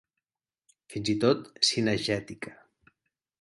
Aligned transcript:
Fins 0.93 1.11
i 1.13 1.15
tot 1.25 1.45
cinegètica. 1.69 2.55